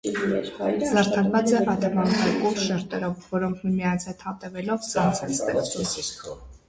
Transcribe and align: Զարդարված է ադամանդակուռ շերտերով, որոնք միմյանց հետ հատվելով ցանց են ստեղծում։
Զարդարված 0.91 1.51
է 1.57 1.59
ադամանդակուռ 1.73 2.57
շերտերով, 2.63 3.27
որոնք 3.37 3.61
միմյանց 3.67 4.09
հետ 4.13 4.25
հատվելով 4.31 4.89
ցանց 4.89 5.23
են 5.29 5.35
ստեղծում։ 5.39 6.47